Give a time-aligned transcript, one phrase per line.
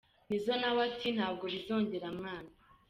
[0.27, 2.51] Nizzo nawe ati: "Ntabwo bizongera mwana!".